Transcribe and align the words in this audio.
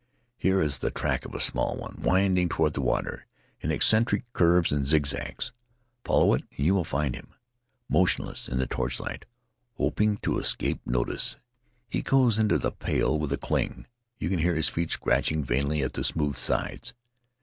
Here 0.35 0.59
is 0.59 0.79
the 0.79 0.89
track 0.89 1.25
of 1.25 1.35
a 1.35 1.39
small 1.39 1.77
one, 1.77 1.97
winding 2.01 2.49
toward 2.49 2.73
the 2.73 2.81
water 2.81 3.27
in 3.59 3.69
eccentric 3.69 4.23
curves 4.33 4.71
and 4.71 4.87
zigzags; 4.87 5.51
follow 6.03 6.33
it 6.33 6.43
and 6.57 6.65
you 6.65 6.83
find 6.83 7.13
him, 7.13 7.35
motionless 7.87 8.47
in 8.49 8.57
the 8.57 8.65
torchlight, 8.65 9.27
hoping 9.77 10.17
to 10.23 10.39
escape 10.39 10.81
notice. 10.87 11.37
He 11.87 12.01
goes 12.01 12.39
into 12.39 12.57
the 12.57 12.71
pail 12.71 13.19
with 13.19 13.31
a 13.31 13.37
clang— 13.37 13.85
you 14.19 14.27
can 14.27 14.39
hear 14.39 14.55
his 14.55 14.69
feet 14.69 14.89
scratching 14.89 15.43
vainly 15.43 15.83
at 15.83 15.93
the 15.93 16.03
smooth 16.03 16.35
sides. 16.35 16.95